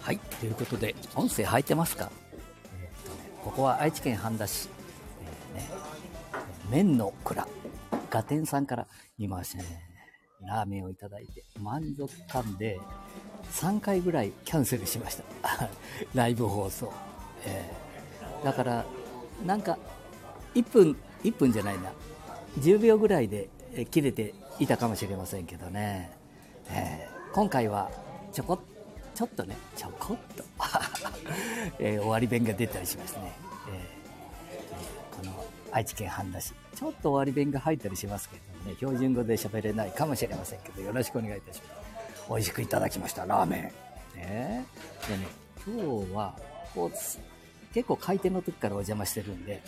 [0.00, 2.10] はい、ということで、音声入ってますか、
[2.74, 4.68] えーとね、ここは愛知県半田市、
[5.54, 5.70] えーね、
[6.70, 7.46] 麺の蔵、
[8.10, 8.86] ガテンさんから
[9.18, 9.64] 今ですね、
[10.46, 12.80] ラーメンをいただいて満足感で
[13.52, 15.24] 3回ぐらいキャンセルしました。
[16.14, 16.92] ライブ放送。
[17.44, 17.92] えー
[18.44, 18.84] だから、
[19.46, 19.78] なんか、
[20.54, 21.92] 1分、1分じゃないな、
[22.58, 23.48] 10秒ぐらいで
[23.90, 26.21] 切れていたかもしれませんけどね。
[26.70, 27.90] えー今回は
[28.32, 28.58] ちょこっ
[29.14, 30.44] ちょっとね、ちょこっと、
[31.78, 33.32] えー終わり弁が出たりしますね。
[33.70, 42.28] えーこの愛知県半田市、ちょっと終わり弁が入ったりしますけれどもね、標準語で喋れないかもしれませんけど、よろしくお願いいたします。
[42.28, 43.72] 美味しくいただきました、ラーメ
[44.14, 44.18] ン。
[44.18, 44.66] ね、
[45.08, 45.26] でね、
[45.66, 46.34] 今日は、
[46.74, 46.90] こう、
[47.72, 49.62] 結構開店の時からお邪魔してるんで、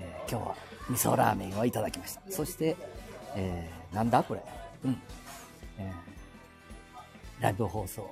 [0.00, 0.56] えー今日は
[0.88, 2.22] 味噌ラーメンをいただきました。
[2.30, 2.76] そして、
[3.36, 4.42] えーなんだこれ。
[4.84, 5.02] うん。
[5.78, 6.19] えー
[7.40, 8.02] ライブ放送。
[8.02, 8.10] こ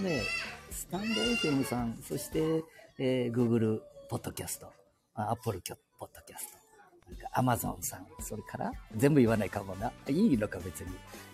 [0.00, 0.22] うね、
[0.70, 2.62] スタンド FM さん、そして、
[2.98, 4.72] えー Google ポッドキャスト、
[5.14, 5.60] あ Apple
[5.98, 9.92] ポッドキャスト、なんか Amazon さん、それから、全部言わないかもな。
[10.08, 10.88] いいのか別に。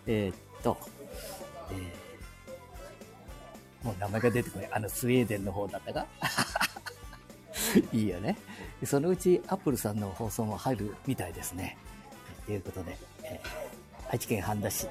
[0.07, 0.77] えーっと、
[1.71, 2.07] えー
[3.85, 4.69] もう名前が出てこない。
[4.73, 6.07] あの、スウェーデンの方だったか？
[7.93, 8.37] いいよね。
[8.85, 11.79] そのうち Apple さんの放送も入るみたいですね。
[12.47, 13.67] ということで、えー
[14.11, 14.87] 愛知県半田市、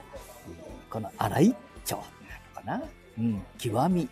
[0.90, 2.02] この荒井町な
[2.74, 2.84] のかな
[3.18, 4.10] うん、極み、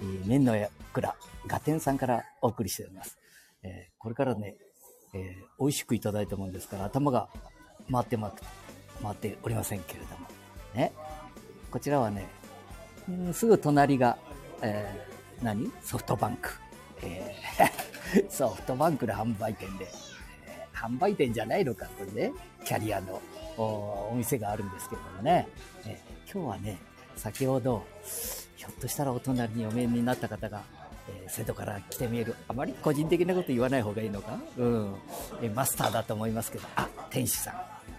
[0.00, 0.54] えー麺の
[0.92, 1.14] 蔵、
[1.46, 3.16] ガテンさんからお送りしております。
[3.62, 4.56] えーこれからね、
[5.14, 5.22] えー
[5.58, 7.28] 美味しくいただいたもんですから、頭が
[7.90, 8.34] 回ってま、
[9.02, 10.26] 回っておりませんけれども。
[10.74, 10.92] ね。
[11.70, 12.26] こちらはね、
[13.08, 14.18] うんすぐ隣が、
[14.60, 15.72] えー何？
[15.82, 16.50] ソフトバンク。
[17.02, 19.86] えー ソフトバンクの販売店で、
[20.46, 22.32] えー販売店じゃないのか、これね、
[22.64, 23.22] キャリアの
[23.56, 25.48] おお店があるんですけれどもね、
[25.86, 26.78] えー今日はね、
[27.16, 27.84] 先ほど、
[28.56, 30.62] ひょっとしたらお隣にお見えになった方が、
[31.08, 32.34] えー瀬戸から来てみえる。
[32.48, 34.38] あまり個人的なこと言わない方がいいのか？
[34.56, 34.94] うん。
[35.42, 37.54] えマスターだと思いますけど、あ、天使さん。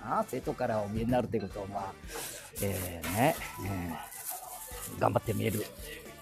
[0.08, 1.94] あ瀬戸からお見えになるということは、まあ、
[2.62, 5.66] えーね、えー頑張って見える。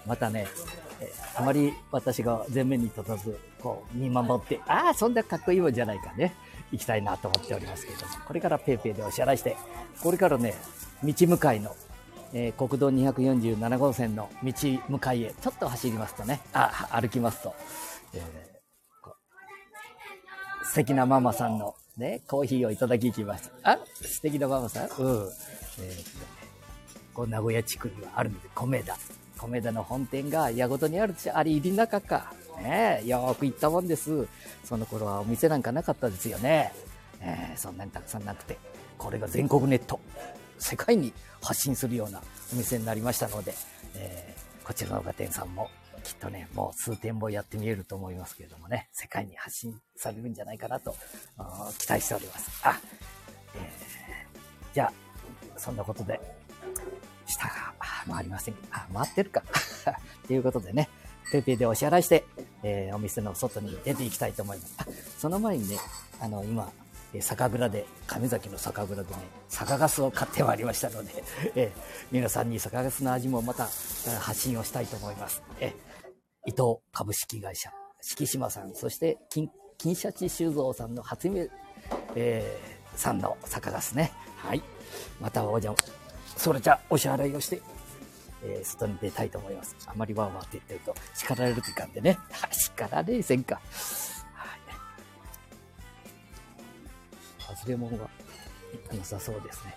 [0.06, 0.46] またね、
[1.00, 6.34] えーあまり私が前面に立たず、こう、見守って、ああ、そんなかっこいいもんじゃないかね。
[6.72, 9.56] 行きたいなと思っておりますけれども、これからペイペイでお支払いして、
[10.02, 10.54] これからね、
[11.02, 11.74] 道向かいの、
[12.34, 14.52] えー国道247号線の道
[14.88, 17.54] 向かいへ、ちょっと走りますとね、あ、歩きますと、
[18.12, 18.54] えー
[20.66, 23.72] 素敵なママさんのね、コーヒーをいただきに来ました。
[23.74, 24.88] あ、素敵なママさん？
[24.88, 25.28] うん。
[25.80, 26.34] えー
[27.14, 28.96] こう名古屋地区にはあるので、米田。
[29.38, 32.32] 米田の本店が矢事にあるし、あれ入り中か。
[32.60, 34.26] ね、よく行ったもんです。
[34.64, 36.72] その頃はお店なんかなかったですよね。
[37.20, 38.58] えーそんなにたくさんなくて、
[38.98, 40.00] これが全国ネット、
[40.64, 43.54] 世界に発信するようなお店になりましたので、
[43.96, 45.68] えーこちらのガテンさんも
[46.02, 50.96] きっとね、もう数店舗やってみえると思いますけれどもね、世界に発信されるんじゃないかなと、
[51.78, 52.50] 期待しております。
[52.66, 52.80] あ、
[53.54, 56.18] えーじゃあ、そんなことで、
[57.26, 57.74] 下が
[58.08, 58.54] 回りません。
[58.70, 59.42] あ、回ってるか。
[60.26, 60.88] ということでね、
[61.30, 62.24] ペイペイでお支払いして、
[62.62, 64.76] えーお店の外に出ていきたいと思います。
[65.18, 65.76] その前にね、
[66.20, 66.72] あの、今、
[67.22, 69.16] 酒蔵で、神崎の酒蔵でね、
[69.48, 71.72] 酒ガスを買ってまいりましたので、 え
[72.10, 73.68] 皆さんに酒ガスの味もまた、
[74.20, 75.42] 発信をしたいと思います。
[75.60, 75.74] え
[76.46, 81.48] 伊藤株式会社、敷島さん、そして金、金シャチ修造さんの初夢、
[82.14, 84.12] えーさんの酒ガスね。
[84.36, 84.62] はい。
[85.20, 85.78] またお邪魔、
[86.36, 87.60] それじゃお支払いをして、
[88.44, 89.76] えー外に出たいと思います。
[89.86, 92.18] あまりワーワーって言ってると叱られるといかんでね。
[92.52, 93.60] 叱られせんか。
[97.64, 97.70] はい。
[97.70, 98.10] 外れ物が
[98.96, 99.76] なさそうですね。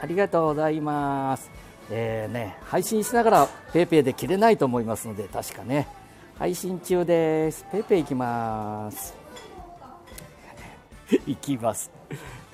[0.00, 1.50] ありがとうございます。
[1.90, 5.86] えーね、配信しながら PayPay で切れないと思いますので、確かね。
[6.38, 7.64] 配信中です。
[7.72, 9.14] PayPay 行きます。
[11.26, 11.90] 行きます。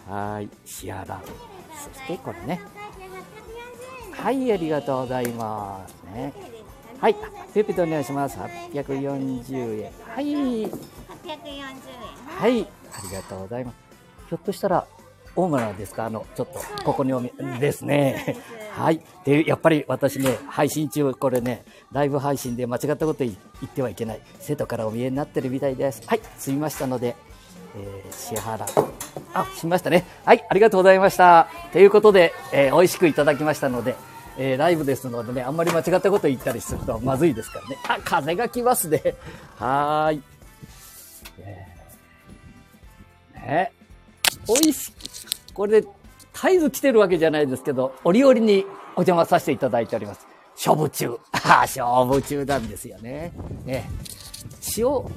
[0.09, 1.23] はい、支払う。
[1.95, 2.61] そしてこれね。
[4.13, 6.33] はい、ありがとうございますね。
[7.01, 7.17] はい、
[7.55, 8.39] ペイペイでお願いします。
[8.39, 9.93] 840円。
[10.05, 10.73] はい、840円。
[12.27, 13.77] はい、ありがとうございます。
[14.29, 14.87] ひょっとしたら、
[15.37, 16.07] オーガナですか？
[16.07, 17.31] あの、ちょっと、ここにおみ、
[17.61, 18.37] ですね。
[18.75, 19.01] はい。
[19.25, 23.31] で、やっぱり私ね、配信中、これね、ライブ配信で間違ったこと言
[23.65, 24.21] ってはいけない。
[24.41, 26.03] 生徒からお見えになってるみたいです。
[26.07, 27.15] はい、済みましたので、
[27.77, 28.89] えー支払う。
[29.35, 30.05] あ、しましたね。
[30.25, 31.49] はい、ありがとうございました。
[31.73, 33.95] ということで、えー美味しくいただきましたので、
[34.41, 37.77] えーライブですのでね、あんまり間違ったこと言ったりするとまずいですからね。
[37.89, 39.03] あ、風が来ますね。
[39.59, 40.23] はーい。
[41.41, 43.73] えーね。
[44.47, 44.93] 美味し。
[45.53, 45.89] これで、
[46.33, 48.65] 絶えず来てるわけじゃないですけど、折々に
[48.95, 50.27] お邪魔させていただいております。
[50.55, 51.19] 勝負中。
[51.33, 53.33] あ あ、勝負中なんですよね。
[53.65, 53.89] ね。
[54.77, 55.13] 塩、こ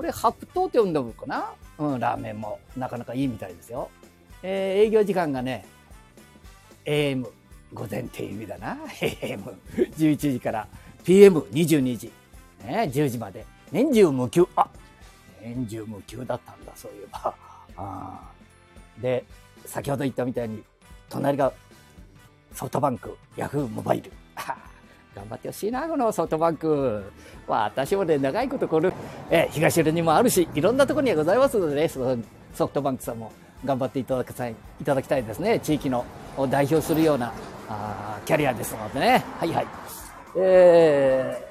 [0.00, 1.52] れ白桃って呼んでもかな？
[1.78, 3.88] うん、ラーメンもなかなかいいみたいですよ。
[4.42, 5.64] えー、営業時間がね、
[6.84, 7.26] AM、
[7.72, 8.78] 午前っていう意味だな。
[9.00, 9.42] AM、
[9.96, 10.66] 11時から
[11.04, 12.12] PM22 時、
[12.64, 13.44] ね、10時まで。
[13.70, 14.46] 年中無休。
[14.56, 14.68] あ、
[15.42, 17.34] 年中無休だったんだ、そういえば。
[17.76, 18.20] あ
[19.00, 19.24] で、
[19.64, 20.62] 先ほど言ったみたいに、
[21.08, 21.52] 隣が
[22.52, 24.12] ソフトバンク、ヤフーモバイル。
[25.14, 27.10] 頑張ってほしいな、このソフトバンク。
[27.46, 28.92] 私もね、長いことこる、
[29.30, 33.32] え東寄りにもあるし、いろんなところにはございますのでね、ソフトバンクさんも
[33.64, 35.60] 頑張っていただきたい、いただきたいですね。
[35.60, 36.04] 地域の
[36.50, 37.32] 代表するような
[37.68, 39.24] あキャリアですのでね。
[39.38, 39.66] はいはい。
[40.36, 41.48] え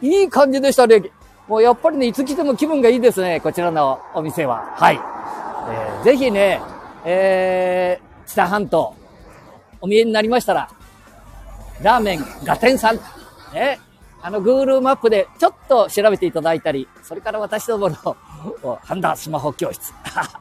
[0.00, 1.02] ー、いい感じでしたね。
[1.48, 4.74] もうやっぱりね、いつ来ても気分がいいですね、こちらのお店は。
[4.76, 4.94] はい。
[4.94, 6.60] えー、ぜひね、
[7.04, 8.94] えー、知多半島、
[9.80, 10.68] お見えになりましたら、
[11.82, 12.96] ラーメンガテンさん、
[13.52, 13.80] ね、
[14.22, 17.96] あの、Google マップでちょっと調べていただいたり、それから私どもの、
[18.82, 19.92] ハンダスマホ教室。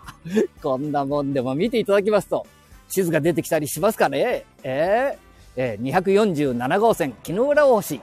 [0.61, 2.45] こんなもんでも見ていただきますと、
[2.91, 4.45] 地図が出てきたりしますかね？
[4.63, 5.17] えー、
[5.55, 7.95] えー、247号線、木の浦大橋、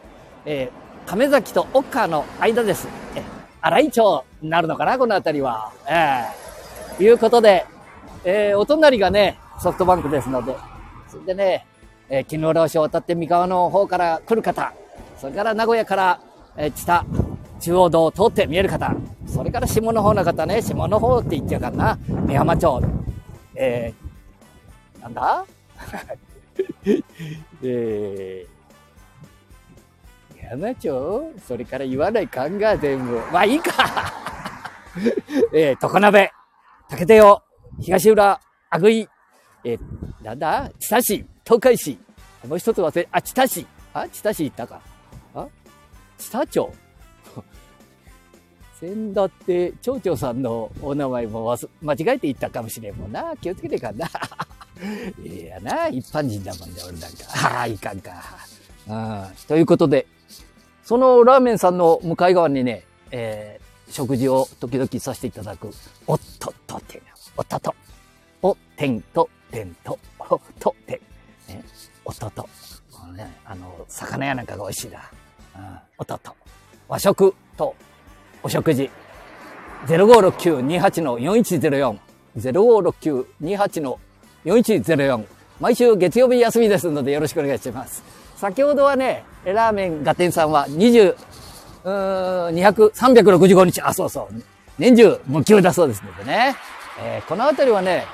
[0.47, 2.89] えー、亀崎と岡の間です。
[3.15, 3.23] えー、
[3.61, 5.71] 荒井町になるのかなこの辺りは。
[5.87, 7.67] えー、いうことで、
[8.25, 10.57] えー、お隣がね、ソフトバンクですので、
[11.09, 11.67] それでね、
[12.09, 14.73] えー、木の浦大橋を渡って三河の方から来る方、
[15.19, 16.21] それから名古屋から、
[16.57, 17.05] えー、北、
[17.61, 18.95] 中央道を通って見える方、
[19.27, 22.81] それから下の方の方ね、下の方って言っちゃうかな、美浜町、
[23.55, 24.08] えー、
[25.01, 25.45] なんだ？
[27.63, 33.17] えー、山町それから言わないかんが全部。
[33.33, 34.13] まあいいか
[35.53, 36.33] えー、常鍋、
[36.89, 37.43] 竹手を、
[37.81, 38.41] 東浦、
[38.71, 39.09] あぐい、
[39.65, 39.79] えー、
[40.25, 40.71] なんだ？
[40.79, 41.99] 知多市、東海市、
[42.47, 43.67] もう一つ忘れ、あ、知多市。
[43.95, 44.81] あ、知多市行ったか。
[45.35, 45.47] あ？
[46.19, 46.73] 知多町。
[48.81, 53.37] 先だって町長さんのお名前も間違えて言ったかもしれんもんな。
[53.37, 54.09] 気をつけてかんな。
[55.23, 57.25] いやな、一般人だもんね、俺なんか。
[57.57, 58.13] ああ、いかんか。
[58.89, 59.27] うん。
[59.47, 60.07] ということで、
[60.85, 65.71] そのラーメンさんの向かい側にね、えー、食事を時々させていただく、
[66.07, 67.03] おっとっとて、
[67.37, 67.75] おっとと、
[68.43, 71.01] おてんと、てんと、おとて
[71.49, 71.65] ん、ね、
[72.05, 72.49] おっとと。
[73.15, 75.11] ね、あの、魚屋なんかが美味しいな。
[75.57, 76.35] うん、おっとと。
[76.89, 77.75] 和食と
[78.43, 78.91] お食事。
[79.87, 81.99] 0569-28-4104。
[82.37, 84.08] 0569-28-4104。
[84.49, 85.25] 4104
[85.61, 88.03] 毎週月曜日休みですのでよろしくお願いします。
[88.37, 94.43] 先ほどはね、ラーメンガテンさんは20、うーん、200、365日、あ、そうそう。
[94.79, 96.55] 年中無休だそうですのでね。
[97.01, 98.05] えー、この辺りはね、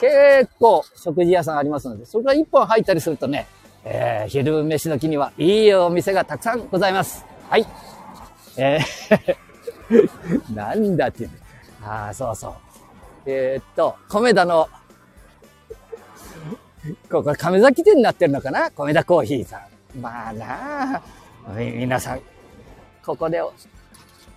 [0.00, 3.46] 結構食事屋さんありますので、それから一本入ったりするとね、
[3.84, 7.24] えー、昼飯時にはいいお店がたくさんございます。
[7.48, 7.66] はい。
[8.58, 9.52] えー
[10.54, 11.28] なんだって。
[11.84, 12.52] ああ、そうそう。
[13.26, 14.68] えー、っと、米田の、
[17.10, 18.70] ここ亀崎店になってるのかな？
[18.70, 19.58] 米田コーヒーさ
[19.96, 20.00] ん。
[20.00, 21.02] まあなあ、
[21.56, 22.20] 皆さん、
[23.04, 23.40] ここで、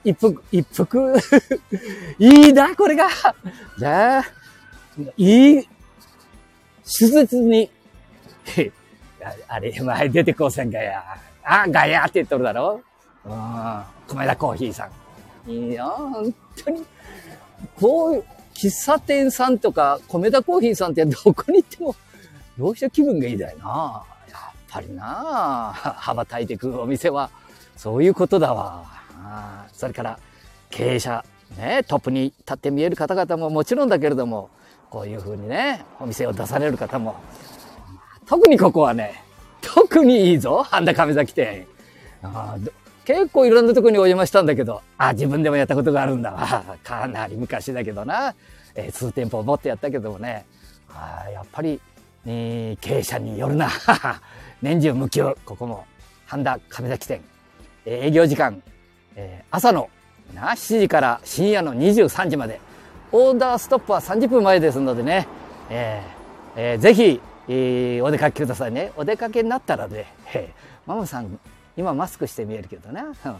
[0.03, 1.15] 一服、一服、
[2.19, 3.07] いいな、これが。
[3.80, 4.24] じゃあ、
[5.18, 5.68] いい、
[6.83, 7.71] 手術に、
[9.47, 11.04] あれ、前出てこうせんがや。
[11.44, 12.81] あ、ガヤって言っとるだろ？
[13.25, 14.90] うん、米田コーヒーさ
[15.47, 15.49] ん。
[15.52, 16.33] いや、本
[16.64, 16.85] 当に、
[17.80, 18.23] こういう、
[18.54, 21.95] 喫茶店さんとか、米田コーヒーさんってどこに行っても、
[22.57, 24.04] どうして気分がいいだよな。
[24.31, 25.74] やっぱりな。
[25.74, 27.30] 羽ばたいていくお店は、
[27.76, 28.85] そういうことだわ。
[29.74, 30.19] それから、
[30.69, 31.24] 経営者、
[31.57, 34.50] ね、トップに立って見える方々ももちろんだけれども、
[34.90, 37.16] こういうふうにね、お店を出される方も、
[38.26, 39.21] 特にここはね、
[39.62, 41.68] 特にいいぞ、半田亀崎店。
[43.04, 46.64] 結構いろんなとこにお邪魔したんだけど、あ、自分でもやったことがあるんだわ。
[46.83, 48.33] かなり昔だけどな。
[48.74, 50.45] えー、数店舗持ってやったけどもね。
[50.90, 51.80] あやっぱり、
[52.26, 53.70] えー、経営者によるな。
[54.62, 55.36] 年中無休。
[55.46, 55.86] ここも、
[56.26, 57.22] 半田亀崎店。
[57.86, 58.62] えー、営業時間、
[59.16, 59.90] えー、朝の
[60.34, 62.60] な7時から深夜の23時まで。
[63.12, 65.28] オーダーストップは30分前ですのでね。
[65.70, 66.16] えー
[66.58, 68.92] えー、ぜひ、えー、お出かけくださいね。
[68.96, 71.40] お出かけになったらね、えー、ママさん
[71.78, 73.14] 今マスクして見えるけどな。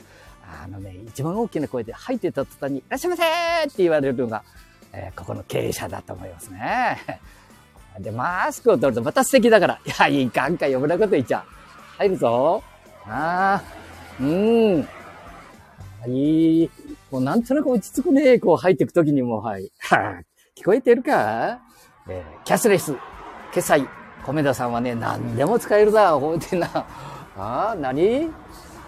[0.64, 4.44] あのね、一番大きな声で入ってた途端に、いらっしゃいませって言われるのが、
[4.94, 7.00] えー、ここの経営者だと思いますね。
[8.00, 11.44] で、マスクを取るとまた素敵だから、いや、いかんか、余分なこと言っちゃう。
[11.98, 12.64] 入るぞ。
[13.08, 13.64] ああ、
[14.20, 14.88] うん。
[16.08, 16.70] いい。
[17.12, 18.40] もうなんとなく落ち着くね。
[18.40, 19.72] こう入っていくときにも、はい。
[19.80, 20.22] は
[20.58, 21.60] 聞こえてるか？
[22.08, 22.96] えー、キャッシュレス、
[23.52, 23.88] 決済、
[24.26, 26.68] 米田さんはね、何でも使えるな、覚えてな。
[27.38, 28.30] ああ、何？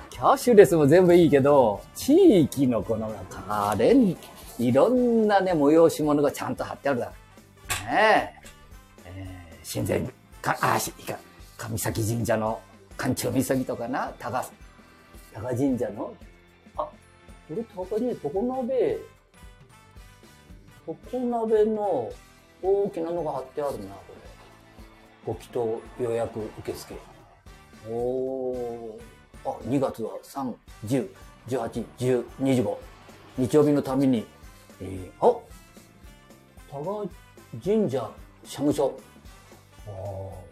[0.09, 4.17] キャッシュレスも全部いいけど、地域のこのカレン、
[4.59, 7.07] いろんなね、催し物がちゃんと貼ってあるだ。
[7.07, 7.13] ね
[8.43, 8.56] え。
[9.69, 10.01] 神前、
[10.41, 11.19] か、あ、し、いか、
[11.57, 12.61] 上崎神社の
[12.97, 14.41] 館長岬とかな、高、
[15.33, 16.13] 高神社の、
[16.77, 16.91] あ、こ
[17.49, 18.97] れ高ね、常鍋、
[21.11, 22.09] 常鍋の
[22.63, 24.27] 大きなのが貼ってあるな、これ。
[25.25, 26.95] ご祈祷予約受付。
[27.89, 29.17] おー。
[29.43, 30.53] あ、2月は3、
[30.85, 31.09] 10、
[31.49, 32.77] 18、10、25。
[33.37, 34.25] 日曜日のために、
[34.81, 35.37] えー、あ
[36.71, 37.09] 多賀
[37.63, 38.09] 神社
[38.45, 38.97] 社務所。
[39.87, 40.47] あ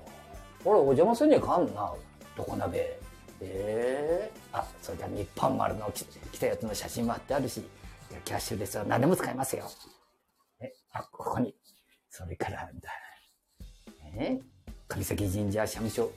[0.63, 1.93] これお邪魔せねえかんな、
[2.37, 2.99] 常鍋。
[3.41, 5.91] ええー、あ、それから日本丸の
[6.31, 7.61] 来たやつの写真もあってあるし、
[8.23, 9.69] キャッシュレスは何でも使えますよ。
[10.61, 11.53] え、あ、ここに。
[12.09, 12.89] それからだ。
[14.17, 14.39] え
[14.87, 16.09] 上崎神社社務所。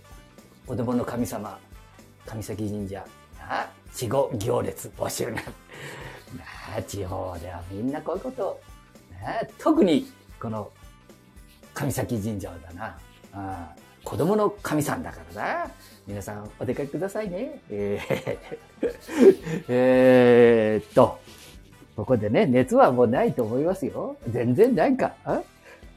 [0.67, 1.59] 子供の神様。
[2.27, 3.05] 上崎神社。
[3.39, 5.43] な地後行列募集 な。
[6.77, 8.61] な地方ではみんなこういうこと。
[9.21, 10.07] な特に
[10.41, 10.71] この
[11.75, 12.99] 上崎神社だな。
[13.33, 15.71] あ子供の神さんだからな。
[16.07, 17.61] 皆さんお出かけくださいね。
[17.71, 21.21] えー、えっと、
[21.97, 24.17] ここでね、熱はもうないと思いますよ。
[24.31, 25.13] 全然ないか。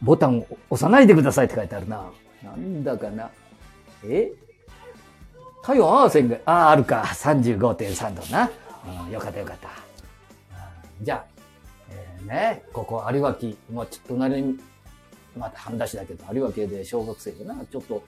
[0.01, 2.09] ボタンを押さないでくださいって書いてあるな。
[2.43, 3.29] なんだかな。
[4.03, 4.31] え？
[5.63, 7.03] 体温合わせんが、ああ、あるか。
[7.05, 8.49] 35.3度な。
[9.05, 9.69] うん、よかったよかった。
[11.01, 11.25] じゃあ、
[11.91, 14.59] えー、ね、ここ有脇、もうちょっと隣に、
[15.37, 18.03] また半出しだけど、有脇で小学生でな、ちょっと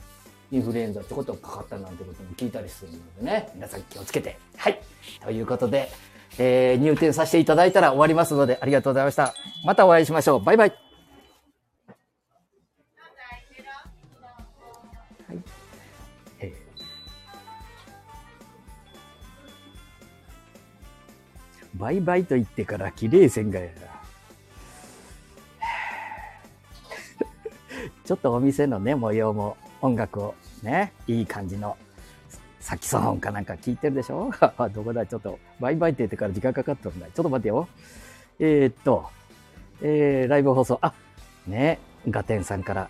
[0.52, 4.38] インフルエンザちょこっとかかったなんてことも聞いたりするのでね、皆さん気をつけて。
[4.58, 4.80] はい。
[5.24, 5.90] ということで、
[6.38, 9.34] えー、入店させていただいたら終わりますので、ありがとうございました。
[9.66, 10.44] またお会いしましょう。
[10.44, 10.74] バイバイ。
[21.76, 23.93] バイバイと言ってから綺麗線がや。
[28.06, 31.78] ちょっとお店のね、模様も音楽をね、いい感じの
[32.60, 34.32] サキソフォンかなんか聞いてるでしょ？
[34.74, 35.06] どこだ？
[35.06, 37.08] ちょっと、バイバイって言ってから時間かかったんだ。
[37.08, 37.68] ちょっと待ってよ。
[38.40, 39.06] えー、っと、
[39.82, 40.94] えー、ライブ放送、あ、
[41.48, 41.80] ね、
[42.10, 42.90] ガテンさんから、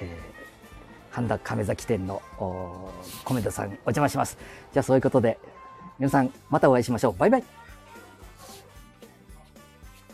[0.00, 4.38] えー、半田亀崎店のコメントさんお邪魔します。
[4.72, 5.38] じゃあそういうことで、
[5.98, 7.16] 皆さんまたお会いしましょう。
[7.16, 7.44] バイバイ。